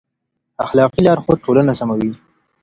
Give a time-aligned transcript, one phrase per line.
[0.65, 2.11] اخلاقي لارښود ټولنه سموي.